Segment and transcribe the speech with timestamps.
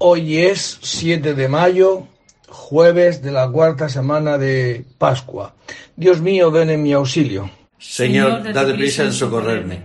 [0.00, 2.06] Hoy es 7 de mayo,
[2.48, 5.56] jueves de la cuarta semana de Pascua.
[5.96, 7.50] Dios mío, ven en mi auxilio.
[7.78, 9.82] Señor, date prisa en socorrerme.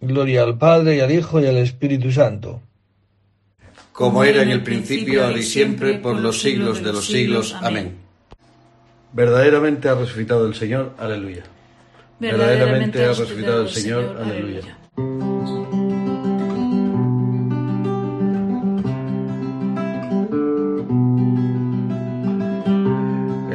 [0.00, 2.62] Gloria al Padre y al Hijo y al Espíritu Santo.
[3.92, 7.54] Como era en el principio, ahora y siempre, por los siglos de los siglos.
[7.60, 7.98] Amén.
[9.12, 10.96] Verdaderamente ha resucitado el Señor.
[10.98, 11.44] Aleluya.
[12.18, 14.18] Verdaderamente ha resucitado el Señor.
[14.20, 14.81] Aleluya.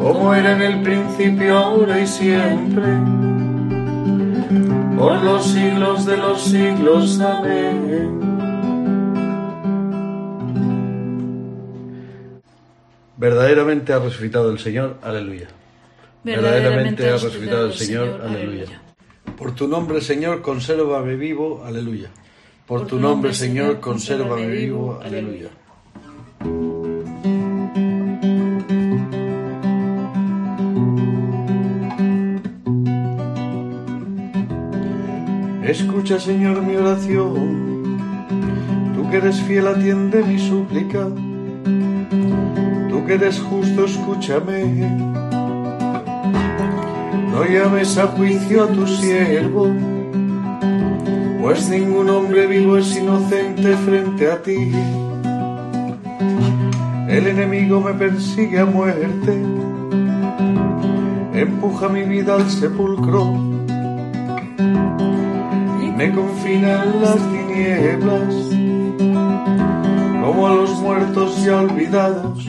[0.00, 2.86] como era en el principio, ahora y siempre,
[4.96, 7.20] por los siglos de los siglos.
[7.20, 8.20] Amén.
[13.16, 15.48] Verdaderamente ha resucitado el Señor, aleluya.
[16.24, 18.80] Verdaderamente ha resucitado el Señor, aleluya.
[19.36, 22.08] Por tu nombre, Señor, consérvame vivo, aleluya.
[22.66, 25.50] Por tu nombre, Señor, consérvame vivo, aleluya.
[35.70, 38.00] Escucha, Señor, mi oración.
[38.92, 41.06] Tú que eres fiel, atiende mi súplica.
[42.88, 44.64] Tú que eres justo, escúchame.
[47.30, 49.68] No llames a juicio a tu siervo,
[51.40, 54.72] pues ningún hombre vivo es inocente frente a ti.
[57.08, 59.40] El enemigo me persigue a muerte,
[61.32, 63.49] empuja mi vida al sepulcro
[66.00, 68.34] me confinan las tinieblas,
[70.24, 72.46] como a los muertos ya olvidados.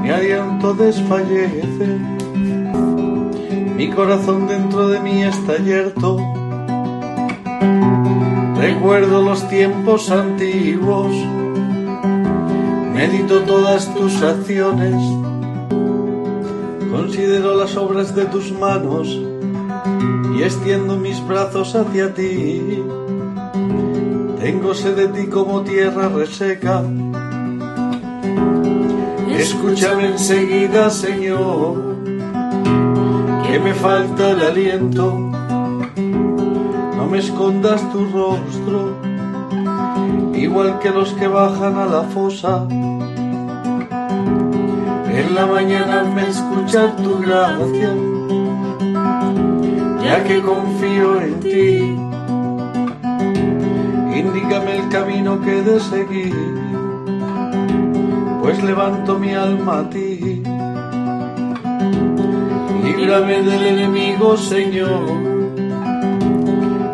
[0.00, 1.98] Mi aliento desfallece,
[3.76, 6.16] mi corazón dentro de mí está yerto.
[8.56, 11.12] Recuerdo los tiempos antiguos,
[12.94, 14.96] medito todas tus acciones,
[16.90, 19.29] considero las obras de tus manos
[20.40, 22.82] y extiendo mis brazos hacia ti.
[24.40, 26.82] Tengo sed de ti como tierra reseca.
[29.36, 31.94] Escúchame enseguida, Señor,
[33.46, 35.30] que me falta el aliento.
[36.96, 38.96] No me escondas tu rostro,
[40.34, 42.66] igual que los que bajan a la fosa.
[45.20, 47.94] En la mañana me escuchar tu gracia
[50.02, 51.96] ya que confío en ti.
[54.18, 56.34] Indícame el camino que de seguir,
[58.42, 60.42] pues levanto mi alma a ti.
[62.84, 65.06] Líbrame del enemigo, Señor,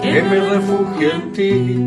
[0.02, 1.86] que me refugio en ti.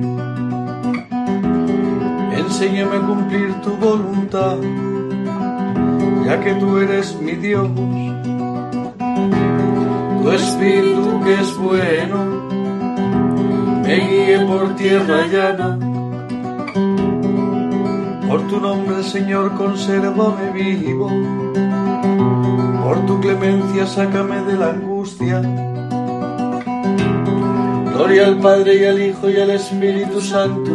[2.38, 4.58] Enséñame a cumplir tu voluntad,
[6.26, 7.70] ya que tú eres mi Dios
[10.30, 12.18] tu espíritu que es bueno,
[13.84, 15.80] me guíe por tierra llana.
[18.28, 21.10] Por tu nombre, Señor, consérvame vivo.
[22.84, 25.42] Por tu clemencia, sácame de la angustia.
[27.94, 30.72] Gloria al Padre y al Hijo y al Espíritu Santo,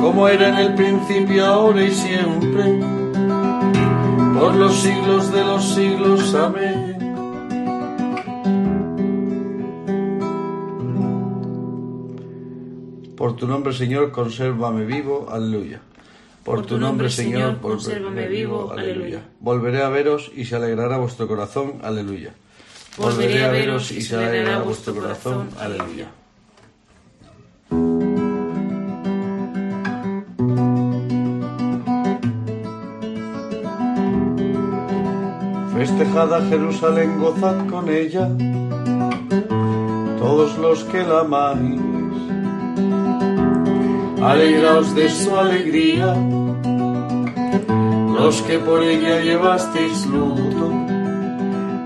[0.00, 2.80] como era en el principio, ahora y siempre
[4.38, 6.34] por los siglos de los siglos.
[6.34, 6.71] Amén.
[13.42, 15.26] Tu nombre, Señor, consérvame vivo.
[15.28, 15.80] Aleluya.
[16.44, 18.70] Por tu nombre, Señor, consérvame vivo.
[18.70, 19.20] Aleluya.
[19.40, 21.80] Volveré a veros y se alegrará vuestro corazón.
[21.82, 22.32] Aleluya.
[22.96, 25.48] Volveré a veros y se alegrará vuestro corazón.
[25.58, 26.06] Aleluya.
[35.74, 38.28] Festejad a Jerusalén, gozad con ella,
[40.20, 41.91] todos los que la amáis.
[44.22, 46.14] Alegraos de su alegría,
[48.14, 50.70] los que por ella llevasteis luto,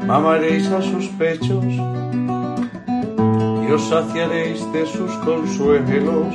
[0.06, 1.80] mamaréis a sus pechos y
[3.72, 6.34] os saciaréis de sus consuelos.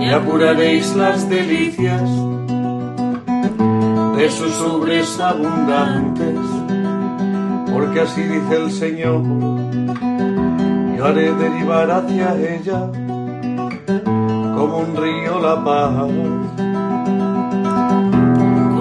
[0.00, 2.08] Y apuraréis las delicias
[4.16, 6.40] de sus ubres abundantes,
[7.74, 9.22] porque así dice el Señor,
[10.96, 12.90] yo haré derivar hacia ella
[14.78, 15.92] un río la paz,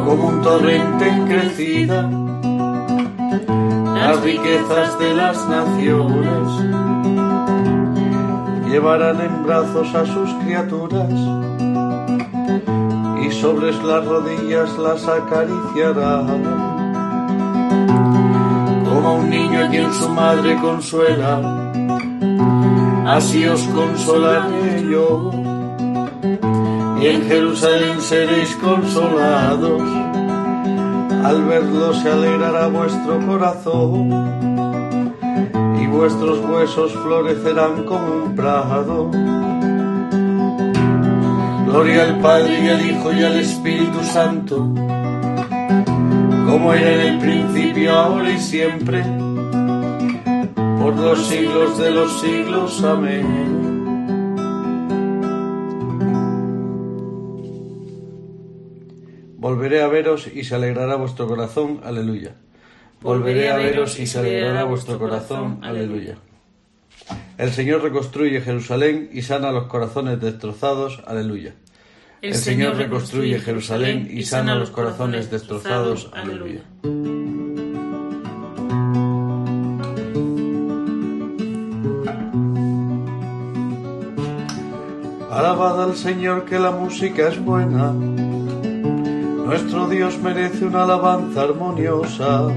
[0.06, 2.09] como un torrente en crecida,
[3.95, 6.47] las riquezas de las naciones
[8.69, 11.09] llevarán en brazos a sus criaturas
[13.25, 16.25] y sobre las rodillas las acariciará.
[18.83, 21.71] Como un niño a quien su madre consuela,
[23.07, 25.55] así os consolaré yo.
[27.07, 29.84] En Jerusalén seréis consolados,
[31.24, 34.10] al verlo se alegrará vuestro corazón,
[35.80, 39.12] y vuestros huesos florecerán como un prado.
[41.68, 44.68] Gloria al Padre y al Hijo y al Espíritu Santo,
[46.50, 49.04] como era en el principio, ahora y siempre,
[50.81, 52.84] por los siglos de los siglos.
[52.84, 53.64] Amén.
[59.45, 61.80] Volveré a veros y se alegrará vuestro corazón.
[61.83, 62.33] Aleluya.
[63.00, 65.59] Volveré a veros y se alegrará vuestro corazón.
[65.62, 66.15] Aleluya.
[67.38, 71.03] El Señor reconstruye Jerusalén y sana los corazones destrozados.
[71.06, 71.53] Aleluya.
[72.24, 76.09] El Señor reconstruye Jerusalén y sana los corazones destrozados.
[76.15, 76.62] Aleluya.
[85.30, 87.94] Alabad al Señor que la música es buena.
[89.45, 92.47] Nuestro Dios merece una alabanza armoniosa.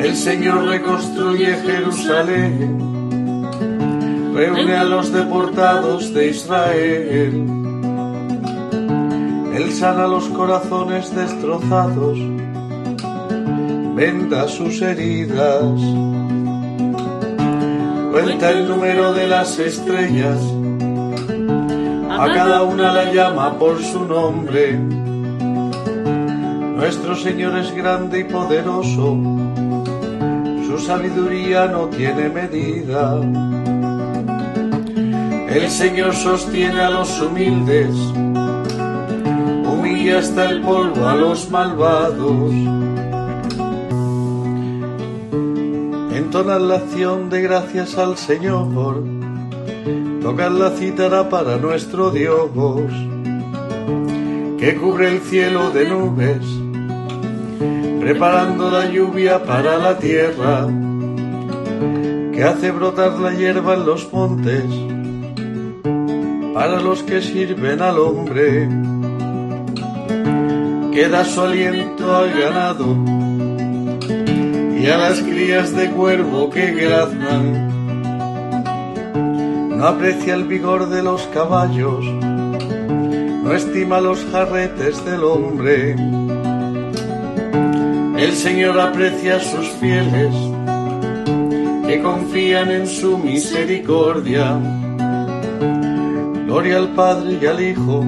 [0.00, 2.78] El Señor reconstruye Jerusalén,
[4.34, 7.46] reúne a los deportados de Israel.
[9.54, 12.18] Él sana los corazones destrozados,
[13.94, 15.80] venda sus heridas,
[18.10, 20.40] cuenta el número de las estrellas,
[22.18, 24.78] a cada una la llama por su nombre.
[26.76, 29.16] Nuestro Señor es grande y poderoso
[30.66, 33.20] su sabiduría no tiene medida.
[35.48, 37.94] El Señor sostiene a los humildes,
[39.72, 42.52] humilla hasta el polvo a los malvados.
[46.12, 49.02] Entonan la acción de gracias al Señor,
[50.26, 52.50] tocan la cítara para nuestro Dios,
[54.58, 56.44] que cubre el cielo de nubes
[58.00, 60.66] preparando la lluvia para la tierra,
[62.32, 64.64] que hace brotar la hierba en los montes,
[66.52, 68.68] para los que sirven al hombre,
[70.92, 72.96] que da su aliento al ganado
[74.76, 77.75] y a las crías de cuervo que graznan.
[79.76, 85.94] No aprecia el vigor de los caballos, no estima los jarretes del hombre
[88.18, 90.34] el Señor aprecia a sus fieles
[91.86, 94.58] que confían en su misericordia.
[96.46, 98.04] Gloria al Padre y al Hijo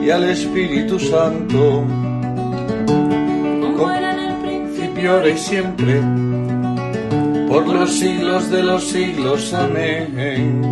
[0.00, 1.84] y al Espíritu Santo,
[3.76, 6.00] como era en el principio, ahora y siempre,
[7.52, 9.52] por los siglos de los siglos.
[9.52, 10.62] Amén.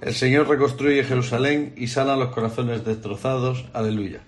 [0.00, 3.66] El Señor reconstruye Jerusalén y sana los corazones destrozados.
[3.72, 4.18] Aleluya.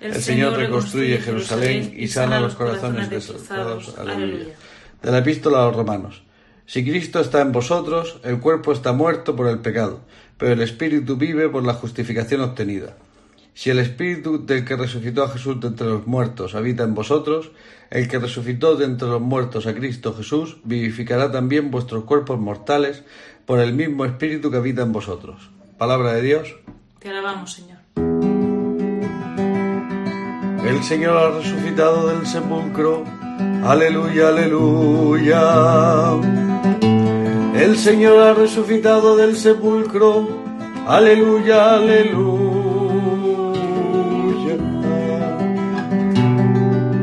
[0.00, 3.96] El, Señor reconstruye Jerusalén y sana los corazones destrozados.
[3.96, 4.54] Aleluya.
[5.00, 6.24] De la epístola a los romanos.
[6.66, 10.00] Si Cristo está en vosotros, el cuerpo está muerto por el pecado,
[10.36, 12.96] pero el espíritu vive por la justificación obtenida.
[13.54, 17.50] Si el espíritu del que resucitó a Jesús de entre los muertos habita en vosotros,
[17.90, 23.04] el que resucitó de entre los muertos a Cristo Jesús vivificará también vuestros cuerpos mortales
[23.44, 25.50] por el mismo espíritu que habita en vosotros.
[25.76, 26.56] Palabra de Dios.
[26.98, 27.78] Te alabamos, Señor.
[30.64, 33.04] El Señor ha resucitado del sepulcro.
[33.64, 35.42] Aleluya, aleluya.
[37.54, 40.28] El Señor ha resucitado del sepulcro.
[40.86, 42.41] Aleluya, aleluya.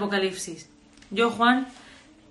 [0.00, 0.70] Apocalipsis.
[1.10, 1.68] Yo, Juan,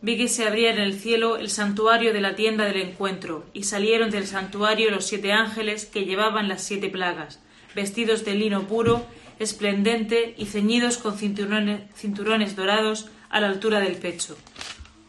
[0.02, 3.64] vi que se abría en el cielo el santuario de la tienda del encuentro, y
[3.64, 7.40] salieron del santuario los siete ángeles que llevaban las siete plagas,
[7.76, 9.06] vestidos de lino puro,
[9.38, 14.36] esplendente y ceñidos con cinturones, cinturones dorados a la altura del pecho.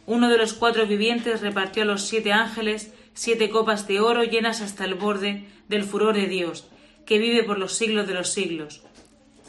[0.05, 4.61] Uno de los cuatro vivientes repartió a los siete ángeles siete copas de oro llenas
[4.61, 6.67] hasta el borde del furor de Dios,
[7.05, 8.83] que vive por los siglos de los siglos.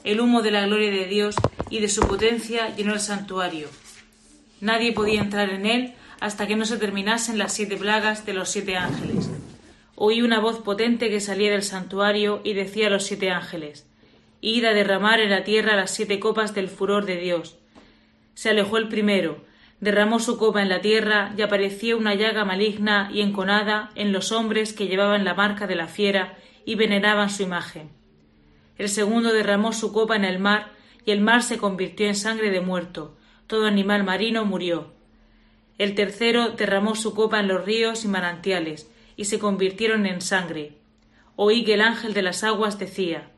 [0.05, 1.37] El humo de la gloria de Dios
[1.71, 3.69] y de su potencia llenó el santuario.
[4.61, 8.49] Nadie podía entrar en él hasta que no se terminasen las siete plagas de los
[8.49, 9.31] siete ángeles.
[9.95, 13.87] Oí una voz potente que salía del santuario y decía a los siete ángeles
[14.41, 17.57] Id a derramar en la tierra las siete copas del furor de Dios.
[18.35, 19.45] Se alejó el primero,
[19.79, 24.33] derramó su copa en la tierra y apareció una llaga maligna y enconada en los
[24.33, 28.02] hombres que llevaban la marca de la fiera y veneraban su imagen.
[28.79, 30.73] El segundo derramó su copa en el mar
[31.05, 34.93] y el mar se convirtió en sangre de muerto, todo animal marino murió.
[35.79, 40.79] El tercero derramó su copa en los ríos y manantiales, y se convirtieron en sangre.
[41.37, 43.31] Oí que el ángel de las aguas decía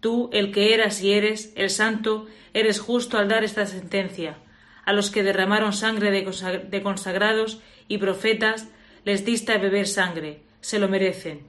[0.00, 4.38] Tú, el que eras y eres, el santo, eres justo al dar esta sentencia.
[4.84, 8.68] A los que derramaron sangre de, consa- de consagrados y profetas,
[9.04, 11.42] les diste a beber sangre, se lo merecen.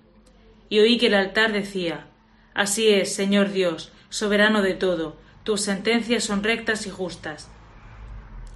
[0.69, 2.05] Y oí que el altar decía
[2.53, 7.49] Así es, Señor Dios, soberano de todo, tus sentencias son rectas y justas.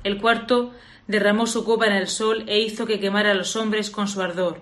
[0.04, 0.74] El cuarto
[1.08, 4.22] derramó su copa en el sol e hizo que quemara a los hombres con su
[4.22, 4.62] ardor.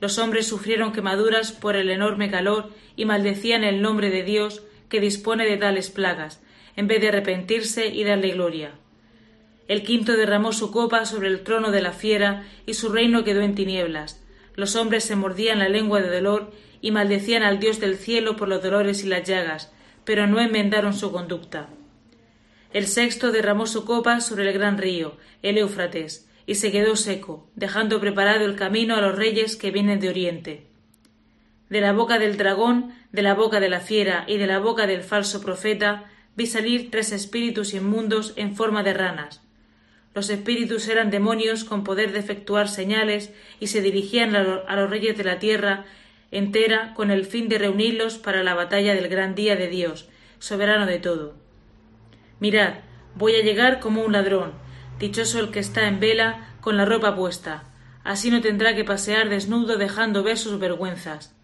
[0.00, 5.00] Los hombres sufrieron quemaduras por el enorme calor y maldecían el nombre de Dios que
[5.00, 6.42] dispone de tales plagas,
[6.74, 8.72] en vez de arrepentirse y darle gloria.
[9.68, 13.42] El quinto derramó su copa sobre el trono de la fiera y su reino quedó
[13.42, 14.24] en tinieblas.
[14.56, 18.48] Los hombres se mordían la lengua de dolor y maldecían al Dios del cielo por
[18.48, 19.72] los dolores y las llagas,
[20.04, 21.68] pero no enmendaron su conducta.
[22.72, 27.48] El sexto derramó su copa sobre el gran río, el Éufrates, y se quedó seco,
[27.54, 30.66] dejando preparado el camino a los reyes que vienen de oriente.
[31.68, 34.86] De la boca del dragón, de la boca de la fiera y de la boca
[34.86, 39.42] del falso profeta vi salir tres espíritus inmundos en forma de ranas.
[40.14, 44.74] Los espíritus eran demonios con poder de efectuar señales y se dirigían a, lo- a
[44.76, 45.84] los reyes de la tierra
[46.30, 50.08] entera con el fin de reunirlos para la batalla del gran día de Dios,
[50.38, 51.34] soberano de todo.
[52.38, 52.74] Mirad,
[53.14, 54.52] voy a llegar como un ladrón,
[54.98, 57.64] dichoso el que está en vela con la ropa puesta,
[58.04, 61.34] así no tendrá que pasear desnudo dejando ver sus vergüenzas.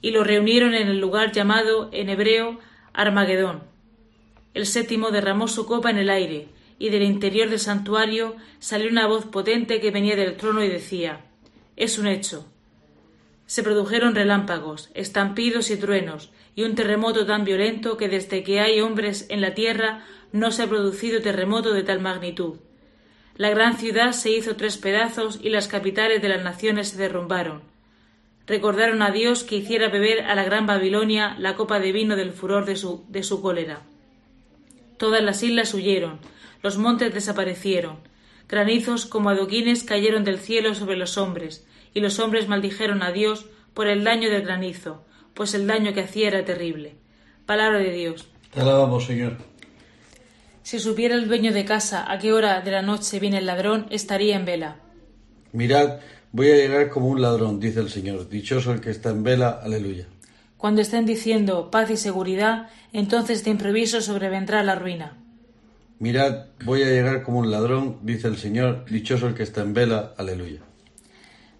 [0.00, 2.58] Y lo reunieron en el lugar llamado en hebreo
[2.92, 3.64] Armagedón.
[4.54, 9.06] El séptimo derramó su copa en el aire, y del interior del santuario salió una
[9.06, 11.24] voz potente que venía del trono y decía
[11.76, 12.46] Es un hecho.
[13.48, 18.82] Se produjeron relámpagos, estampidos y truenos, y un terremoto tan violento que desde que hay
[18.82, 22.58] hombres en la tierra no se ha producido terremoto de tal magnitud.
[23.36, 27.62] La gran ciudad se hizo tres pedazos y las capitales de las naciones se derrumbaron.
[28.46, 32.32] Recordaron a Dios que hiciera beber a la gran Babilonia la copa de vino del
[32.32, 33.80] furor de su, de su cólera.
[34.98, 36.18] Todas las islas huyeron,
[36.62, 38.00] los montes desaparecieron,
[38.46, 43.46] granizos como adoquines cayeron del cielo sobre los hombres, y los hombres maldijeron a Dios
[43.74, 45.04] por el daño del granizo,
[45.34, 46.96] pues el daño que hacía era terrible.
[47.46, 48.28] Palabra de Dios.
[48.52, 49.36] Te alabamos, Señor.
[50.62, 53.86] Si supiera el dueño de casa a qué hora de la noche viene el ladrón,
[53.90, 54.76] estaría en vela.
[55.52, 56.00] Mirad,
[56.32, 58.28] voy a llegar como un ladrón, dice el Señor.
[58.28, 59.60] Dichoso el que está en vela.
[59.62, 60.06] Aleluya.
[60.58, 65.16] Cuando estén diciendo paz y seguridad, entonces de improviso sobrevendrá la ruina.
[66.00, 69.72] Mirad, voy a llegar como un ladrón, dice el Señor, dichoso el que está en
[69.72, 70.60] vela, aleluya.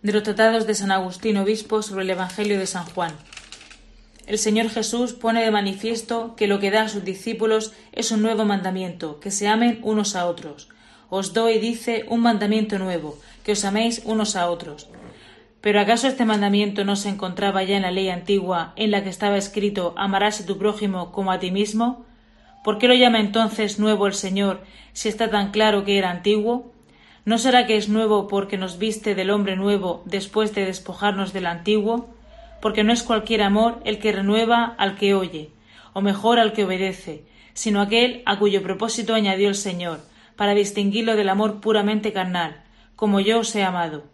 [0.00, 3.12] De los tratados de San Agustín Obispo sobre el Evangelio de San Juan.
[4.28, 8.22] El Señor Jesús pone de manifiesto que lo que da a sus discípulos es un
[8.22, 10.68] nuevo mandamiento, que se amen unos a otros.
[11.10, 14.88] Os doy, dice, un mandamiento nuevo, que os améis unos a otros.
[15.60, 19.10] Pero ¿acaso este mandamiento no se encontraba ya en la ley antigua, en la que
[19.10, 22.06] estaba escrito amarás a tu prójimo como a ti mismo?
[22.62, 24.62] ¿Por qué lo llama entonces nuevo el Señor,
[24.92, 26.72] si está tan claro que era antiguo?
[27.28, 31.44] ¿No será que es nuevo porque nos viste del hombre nuevo después de despojarnos del
[31.44, 32.08] antiguo?
[32.62, 35.50] Porque no es cualquier amor el que renueva al que oye,
[35.92, 40.00] o mejor al que obedece, sino aquel a cuyo propósito añadió el Señor,
[40.36, 42.62] para distinguirlo del amor puramente carnal,
[42.96, 44.04] como yo os he amado.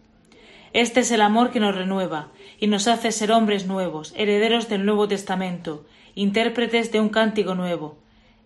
[0.73, 4.85] Este es el amor que nos renueva y nos hace ser hombres nuevos, herederos del
[4.85, 7.97] Nuevo Testamento, intérpretes de un cántico nuevo.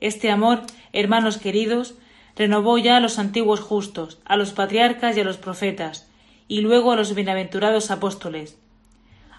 [0.03, 0.61] Este amor,
[0.93, 1.95] hermanos queridos,
[2.39, 6.09] renovó ya a los antiguos justos, a los patriarcas y a los profetas,
[6.47, 8.57] y luego a los bienaventurados apóstoles.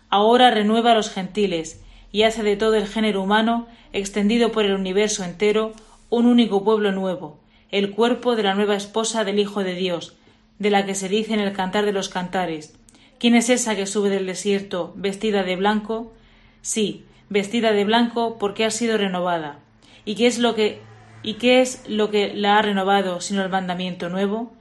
[0.09, 4.73] Ahora renueva a los gentiles y hace de todo el género humano, extendido por el
[4.73, 5.71] universo entero,
[6.09, 7.39] un único pueblo nuevo,
[7.71, 10.17] el cuerpo de la nueva esposa del Hijo de Dios,
[10.57, 12.75] de la que se dice en el Cantar de los Cantares
[13.17, 16.13] ¿Quién es esa que sube del desierto vestida de blanco?
[16.61, 19.59] Sí, vestida de blanco porque ha sido renovada.
[20.05, 20.81] ¿Y qué es lo que
[21.23, 24.53] y qué es lo que la ha renovado sino el mandamiento nuevo?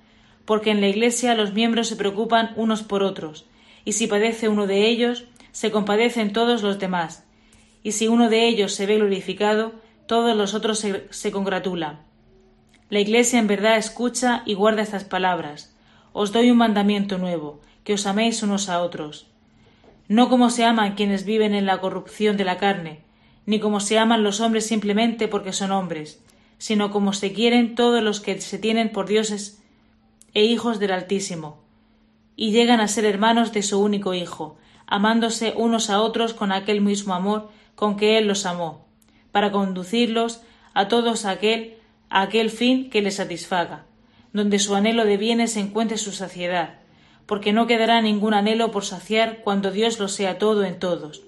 [0.44, 3.46] Porque en la Iglesia los miembros se preocupan unos por otros,
[3.84, 7.26] y si padece uno de ellos, se compadecen todos los demás,
[7.82, 9.72] y si uno de ellos se ve glorificado,
[10.06, 12.00] todos los otros se, se congratulan.
[12.90, 15.74] La Iglesia en verdad escucha y guarda estas palabras.
[16.12, 19.26] Os doy un mandamiento nuevo, que os améis unos a otros.
[20.08, 23.02] No como se aman quienes viven en la corrupción de la carne,
[23.44, 26.22] ni como se aman los hombres simplemente porque son hombres,
[26.58, 29.62] sino como se quieren todos los que se tienen por dioses
[30.34, 31.62] e hijos del Altísimo,
[32.36, 36.80] y llegan a ser hermanos de su único Hijo, amándose unos a otros con aquel
[36.80, 38.86] mismo amor con que Él los amó,
[39.32, 40.42] para conducirlos
[40.74, 41.76] a todos a aquel,
[42.10, 43.86] a aquel fin que les satisfaga,
[44.32, 46.80] donde su anhelo de bienes encuentre su saciedad,
[47.26, 51.22] porque no quedará ningún anhelo por saciar cuando Dios lo sea todo en todos.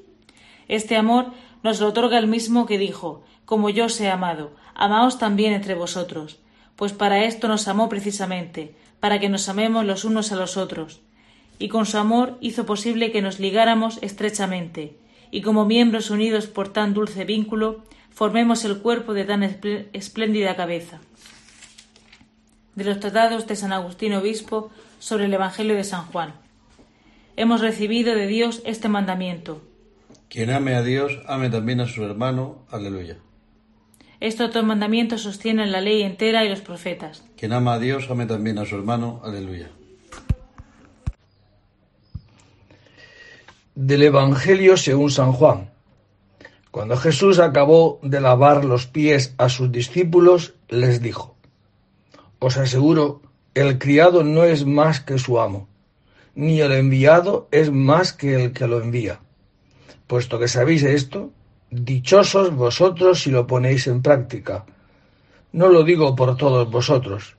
[0.69, 5.19] Este amor nos lo otorga el mismo que dijo, como yo os he amado, amaos
[5.19, 6.39] también entre vosotros,
[6.75, 11.03] pues para esto nos amó precisamente, para que nos amemos los unos a los otros,
[11.59, 14.97] y con su amor hizo posible que nos ligáramos estrechamente,
[15.31, 21.01] y como miembros unidos por tan dulce vínculo, formemos el cuerpo de tan espléndida cabeza.
[22.75, 26.33] De los tratados de San Agustín Obispo sobre el Evangelio de San Juan.
[27.37, 29.61] Hemos recibido de Dios este mandamiento.
[30.31, 32.65] Quien ame a Dios, ame también a su hermano.
[32.71, 33.19] Aleluya.
[34.21, 37.25] Estos dos mandamientos sostienen la ley entera y los profetas.
[37.39, 39.23] Quien ama a Dios, ame también a su hermano.
[39.25, 39.71] Aleluya.
[43.75, 45.71] Del Evangelio según San Juan.
[46.71, 51.35] Cuando Jesús acabó de lavar los pies a sus discípulos, les dijo,
[52.39, 53.23] Os aseguro
[53.55, 55.67] el criado no es más que su amo,
[56.35, 59.21] ni el enviado es más que el que lo envía.
[60.07, 61.33] Puesto que sabéis esto,
[61.71, 64.67] dichosos vosotros si lo ponéis en práctica.
[65.53, 67.37] No lo digo por todos vosotros.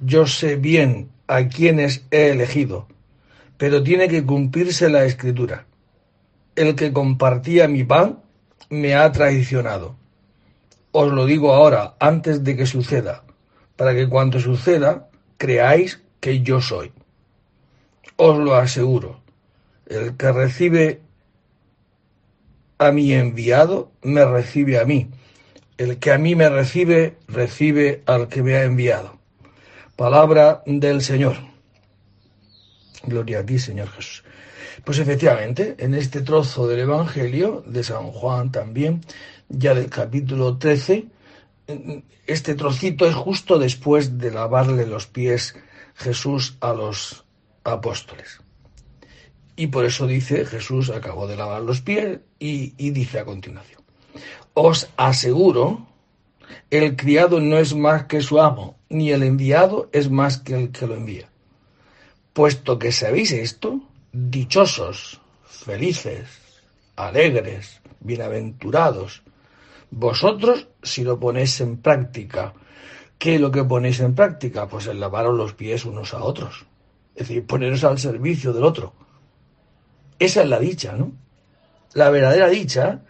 [0.00, 2.86] Yo sé bien a quienes he elegido,
[3.56, 5.66] pero tiene que cumplirse la escritura.
[6.56, 8.20] El que compartía mi pan
[8.70, 9.96] me ha traicionado.
[10.92, 13.24] Os lo digo ahora, antes de que suceda,
[13.76, 16.92] para que cuando suceda creáis que yo soy.
[18.16, 19.20] Os lo aseguro,
[19.86, 21.00] el que recibe
[22.78, 25.08] a mi enviado, me recibe a mí.
[25.76, 29.18] El que a mí me recibe, recibe al que me ha enviado.
[29.96, 31.36] Palabra del Señor.
[33.04, 34.24] Gloria a ti, Señor Jesús.
[34.84, 39.02] Pues efectivamente, en este trozo del Evangelio de San Juan también,
[39.48, 41.06] ya del capítulo 13,
[42.26, 45.54] este trocito es justo después de lavarle los pies
[45.94, 47.24] Jesús a los
[47.62, 48.40] apóstoles.
[49.56, 53.82] Y por eso dice, Jesús acabó de lavar los pies y, dice a continuación,
[54.52, 55.86] os aseguro,
[56.70, 60.70] el criado no es más que su amo, ni el enviado es más que el
[60.72, 61.28] que lo envía.
[62.32, 63.80] Puesto que sabéis esto,
[64.12, 66.26] dichosos, felices,
[66.96, 69.22] alegres, bienaventurados,
[69.90, 72.54] vosotros, si lo ponéis en práctica,
[73.18, 74.66] ¿qué es lo que ponéis en práctica?
[74.66, 76.66] Pues el lavaros los pies unos a otros.
[77.14, 78.92] Es decir, poneros al servicio del otro.
[80.24, 81.12] Esa es la dicha, ¿no?
[81.92, 83.00] La verdadera dicha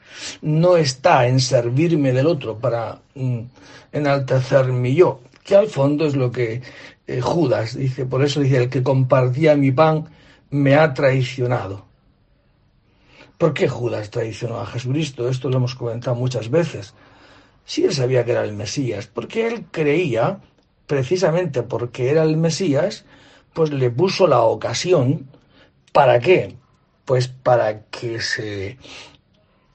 [0.42, 3.40] no está en servirme del otro para mm,
[3.92, 6.60] enaltecer mi yo, que al fondo es lo que
[7.06, 8.04] eh, Judas dice.
[8.04, 10.08] Por eso dice, el que compartía mi pan
[10.50, 11.84] me ha traicionado.
[13.38, 15.28] ¿Por qué Judas traicionó a Jesucristo?
[15.28, 16.94] Esto lo hemos comentado muchas veces.
[17.64, 20.40] Si él sabía que era el Mesías, porque él creía,
[20.88, 23.04] precisamente porque era el Mesías,
[23.52, 25.28] pues le puso la ocasión.
[25.92, 26.56] ¿Para qué?
[27.04, 28.78] Pues para que se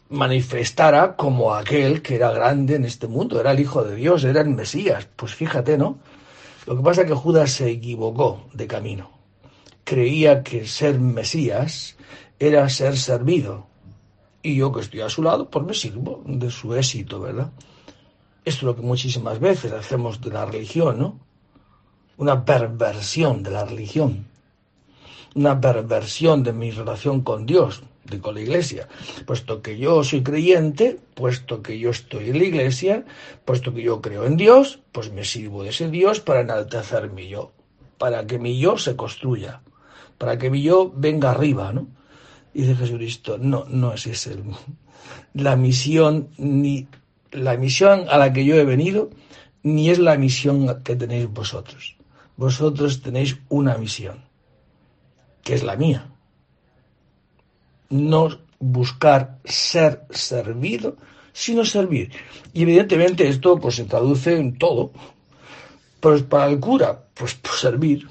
[0.09, 4.41] manifestara como aquel que era grande en este mundo, era el Hijo de Dios, era
[4.41, 5.07] el Mesías.
[5.15, 5.99] Pues fíjate, ¿no?
[6.65, 9.11] Lo que pasa es que Judas se equivocó de camino.
[9.83, 11.95] Creía que ser Mesías
[12.39, 13.67] era ser servido.
[14.41, 17.51] Y yo que estoy a su lado, pues me sirvo de su éxito, ¿verdad?
[18.45, 21.19] Esto es lo que muchísimas veces hacemos de la religión, ¿no?
[22.17, 24.28] Una perversión de la religión.
[25.35, 28.87] Una perversión de mi relación con Dios, de con la iglesia.
[29.25, 33.05] Puesto que yo soy creyente, puesto que yo estoy en la iglesia,
[33.45, 37.27] puesto que yo creo en Dios, pues me sirvo de ese Dios para enaltecer mi
[37.27, 37.51] yo,
[37.97, 39.61] para que mi yo se construya,
[40.17, 41.87] para que mi yo venga arriba, ¿no?
[42.53, 44.31] dice Jesucristo, no, no es esa
[45.33, 46.87] la misión, ni
[47.31, 49.09] la misión a la que yo he venido,
[49.63, 51.95] ni es la misión que tenéis vosotros.
[52.37, 54.23] Vosotros tenéis una misión,
[55.43, 56.09] que es la mía.
[57.89, 60.97] No buscar ser servido,
[61.33, 62.11] sino servir.
[62.53, 64.91] Y evidentemente esto pues se traduce en todo.
[65.99, 68.07] Pues para el cura, pues, pues servir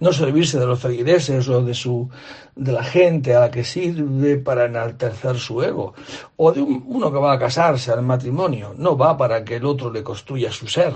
[0.00, 2.08] no servirse de los feligreses o de su
[2.54, 5.94] de la gente a la que sirve para enaltecer su ego,
[6.36, 9.92] o de uno que va a casarse al matrimonio, no va para que el otro
[9.92, 10.94] le construya su ser.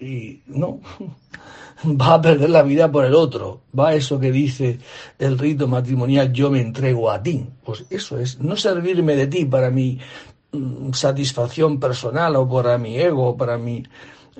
[0.00, 0.80] Y no,
[1.84, 4.78] va a perder la vida por el otro, va eso que dice
[5.18, 7.46] el rito matrimonial, yo me entrego a ti.
[7.64, 9.98] Pues eso es, no servirme de ti para mi
[10.52, 13.82] mm, satisfacción personal o para mi ego o para mi,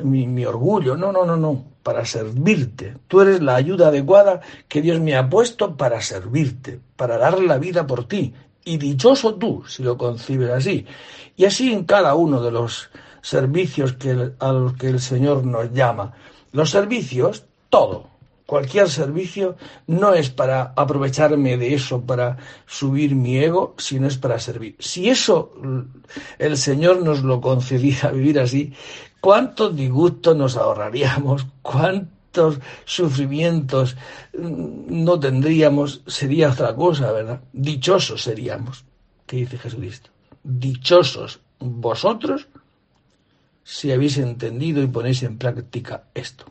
[0.02, 2.96] mi, mi orgullo, no, no, no, no para servirte.
[3.06, 7.58] Tú eres la ayuda adecuada que Dios me ha puesto para servirte, para dar la
[7.58, 8.34] vida por ti.
[8.64, 10.84] Y dichoso tú, si lo concibes así.
[11.36, 12.90] Y así en cada uno de los
[13.22, 16.12] servicios que, a los que el Señor nos llama.
[16.56, 18.08] Los servicios, todo,
[18.46, 24.38] cualquier servicio, no es para aprovecharme de eso, para subir mi ego, sino es para
[24.38, 24.74] servir.
[24.78, 25.52] Si eso
[26.38, 28.72] el Señor nos lo concediera vivir así,
[29.20, 33.94] cuántos disgustos nos ahorraríamos, cuántos sufrimientos
[34.32, 37.42] mm, no tendríamos, sería otra cosa, ¿verdad?
[37.52, 38.82] Dichosos seríamos,
[39.26, 40.08] ¿qué dice Jesucristo.
[40.42, 42.48] Dichosos vosotros
[43.66, 46.44] si habéis entendido y ponéis en práctica esto.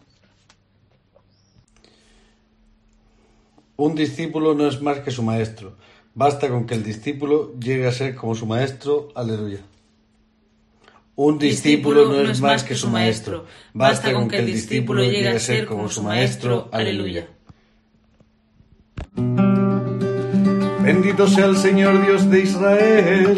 [3.78, 5.78] Un discípulo no es más que su maestro.
[6.14, 9.14] Basta con que el discípulo llegue a ser como su maestro.
[9.16, 9.60] Aleluya.
[11.16, 13.46] Un discípulo no es más que su maestro.
[13.74, 16.68] Basta con que el discípulo llegue a ser como su maestro.
[16.74, 17.30] Aleluya.
[20.84, 23.38] Bendito sea el Señor Dios de Israel,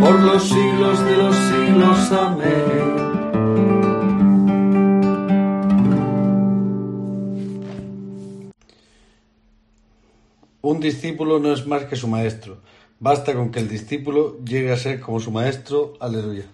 [0.00, 2.12] por los siglos de los siglos.
[2.12, 3.00] Amén.
[10.62, 12.58] Un discípulo no es más que su maestro.
[12.98, 15.94] Basta con que el discípulo llegue a ser como su maestro.
[16.00, 16.44] Aleluya.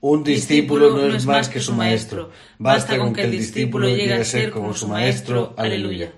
[0.00, 2.30] Un discípulo no es más que su maestro.
[2.58, 5.54] Basta con que el discípulo llegue a ser como su maestro.
[5.56, 6.12] Aleluya.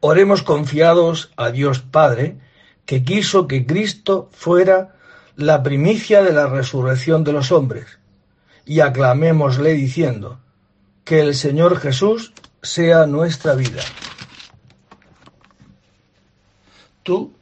[0.00, 2.38] Oremos confiados a Dios Padre,
[2.86, 4.94] que quiso que Cristo fuera
[5.36, 7.98] la primicia de la resurrección de los hombres,
[8.64, 10.40] y aclamémosle diciendo,
[11.04, 13.82] que el Señor Jesús sea nuestra vida.
[17.02, 17.32] Tú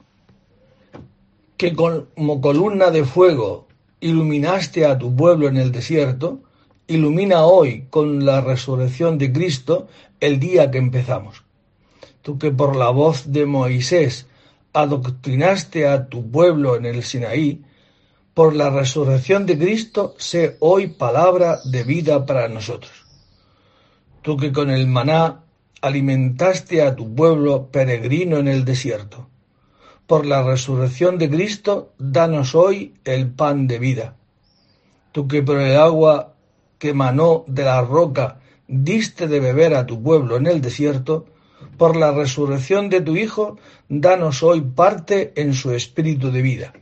[1.56, 3.66] que como columna de fuego
[4.00, 6.42] iluminaste a tu pueblo en el desierto,
[6.86, 9.88] ilumina hoy con la resurrección de Cristo
[10.20, 11.45] el día que empezamos.
[12.26, 14.26] Tú que por la voz de Moisés
[14.72, 17.62] adoctrinaste a tu pueblo en el Sinaí,
[18.34, 22.90] por la resurrección de Cristo sé hoy palabra de vida para nosotros.
[24.22, 25.44] Tú que con el maná
[25.80, 29.28] alimentaste a tu pueblo peregrino en el desierto
[30.08, 34.16] por la resurrección de Cristo, danos hoy el pan de vida.
[35.12, 36.34] Tú que por el agua
[36.80, 41.26] que manó de la roca diste de beber a tu pueblo en el desierto,
[41.76, 43.58] por la resurrección de tu Hijo,
[43.88, 46.72] danos hoy parte en su espíritu de vida.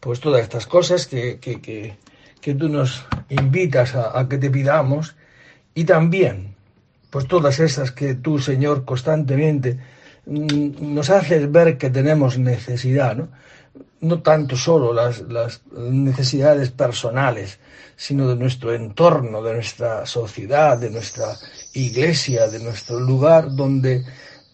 [0.00, 5.16] Pues todas estas cosas que, que, que, tú nos invitas a, que te pidamos
[5.74, 6.54] y también,
[7.10, 9.78] pues todas esas que tú, Señor, constantemente
[10.26, 13.28] Mm, nos hace ver que tenemos necesidad, ¿no?
[14.00, 15.22] no tanto solo las,
[15.72, 17.60] necesidades personales,
[17.94, 21.36] sino de nuestro entorno, de nuestra sociedad, de nuestra
[21.76, 24.04] iglesia, de nuestro lugar donde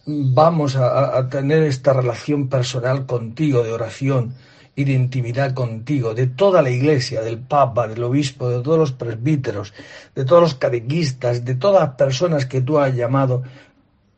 [0.07, 4.35] vamos a, tener esta relación personal contigo, de oración
[4.75, 8.93] y de intimidad contigo, de toda la iglesia, del Papa, del Obispo, de todos los
[8.93, 9.73] presbíteros,
[10.15, 13.43] de todos los catequistas, de todas las personas que tú has llamado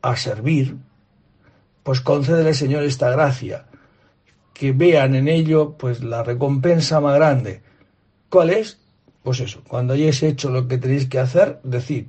[0.01, 0.75] a servir,
[1.83, 3.65] pues concédele, Señor, esta gracia,
[4.53, 7.61] que vean en ello pues la recompensa más grande.
[8.29, 8.79] ¿Cuál es?
[9.21, 12.05] Pues eso, cuando hayáis hecho lo que tenéis que hacer, decid,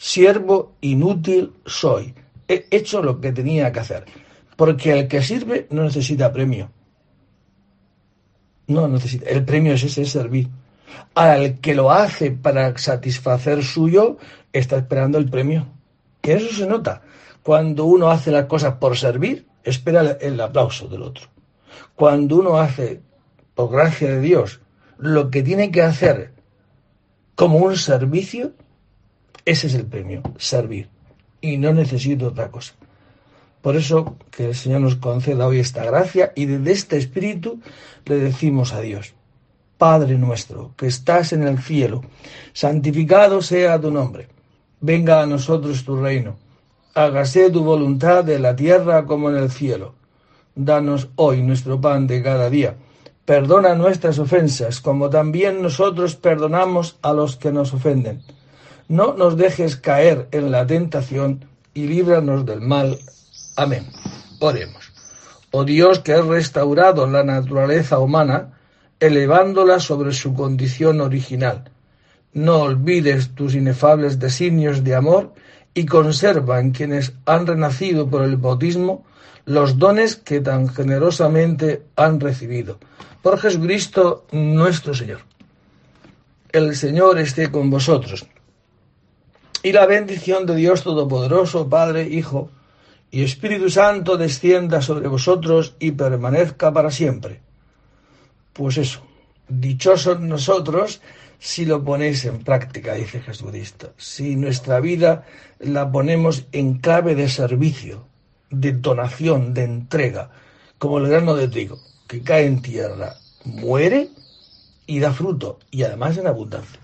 [0.00, 2.14] siervo inútil soy,
[2.48, 4.06] he hecho lo que tenía que hacer,
[4.56, 6.70] porque el que sirve no necesita premio.
[8.66, 10.48] No necesita, el premio es ese, servir.
[11.14, 14.16] Al que lo hace para satisfacer suyo,
[14.54, 15.66] está esperando el premio.
[16.22, 17.02] Que eso se nota.
[17.42, 21.26] Cuando uno hace las cosas por servir, espera el aplauso del otro.
[21.94, 23.02] Cuando uno hace,
[23.54, 24.60] por gracia de Dios,
[24.96, 26.32] lo que tiene que hacer
[27.34, 28.52] como un servicio,
[29.50, 30.88] ese es el premio, servir.
[31.40, 32.74] Y no necesito otra cosa.
[33.62, 37.60] Por eso que el Señor nos conceda hoy esta gracia y desde este espíritu
[38.06, 39.14] le decimos a Dios,
[39.76, 42.02] Padre nuestro, que estás en el cielo,
[42.52, 44.28] santificado sea tu nombre,
[44.80, 46.36] venga a nosotros tu reino
[46.94, 49.94] hágase tu voluntad en la tierra como en el cielo.
[50.54, 52.76] Danos hoy nuestro pan de cada día.
[53.24, 58.22] Perdona nuestras ofensas, como también nosotros perdonamos a los que nos ofenden.
[58.90, 62.98] No nos dejes caer en la tentación y líbranos del mal.
[63.54, 63.86] Amén.
[64.40, 64.92] Oremos.
[65.52, 68.58] Oh Dios que has restaurado la naturaleza humana,
[68.98, 71.70] elevándola sobre su condición original.
[72.32, 75.34] No olvides tus inefables designios de amor
[75.72, 79.04] y conserva en quienes han renacido por el bautismo
[79.44, 82.80] los dones que tan generosamente han recibido.
[83.22, 85.20] Por Jesucristo nuestro Señor.
[86.50, 88.26] El Señor esté con vosotros.
[89.62, 92.50] Y la bendición de Dios Todopoderoso, Padre, Hijo
[93.10, 97.40] y Espíritu Santo descienda sobre vosotros y permanezca para siempre.
[98.54, 99.02] Pues eso,
[99.48, 101.02] dichosos nosotros
[101.38, 105.24] si lo ponéis en práctica, dice Jesucristo, si nuestra vida
[105.58, 108.04] la ponemos en clave de servicio,
[108.50, 110.30] de donación, de entrega,
[110.78, 114.08] como el grano de trigo que cae en tierra, muere
[114.86, 116.80] y da fruto, y además en abundancia.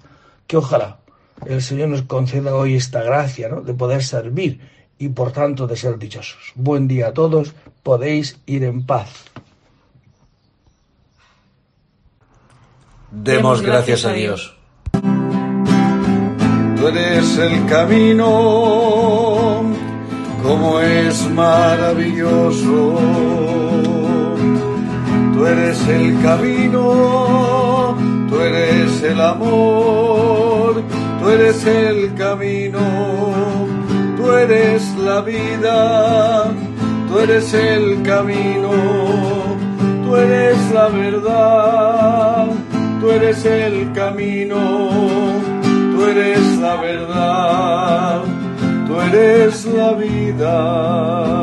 [0.46, 1.00] Que ojalá
[1.44, 3.60] el Señor nos conceda hoy esta gracia ¿no?
[3.60, 4.60] de poder servir
[4.98, 6.52] y por tanto de ser dichosos.
[6.54, 9.10] Buen día a todos, podéis ir en paz.
[13.10, 14.56] Demos gracias a Dios.
[16.76, 18.24] Tú eres el camino,
[20.42, 22.98] como es maravilloso.
[25.34, 27.96] Tú eres el camino,
[28.28, 30.15] tú eres el amor,
[31.30, 32.78] eres el camino,
[34.16, 36.44] tú eres la vida,
[37.08, 38.70] tú eres el camino,
[40.04, 42.46] tú eres la verdad,
[43.00, 44.56] tú eres el camino,
[45.92, 48.22] tú eres la verdad,
[48.86, 51.36] tú eres la vida.